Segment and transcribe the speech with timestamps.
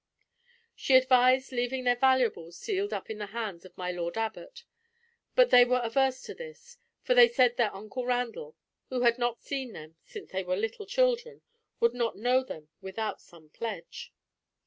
[0.75, 4.63] She advised leaving their valuables sealed up in the hands of my Lord Abbot,
[5.35, 8.55] but they were averse to this—for they said their uncle Randall,
[8.89, 11.43] who had not seen them since they were little children,
[11.79, 14.11] would not know them without some pledge.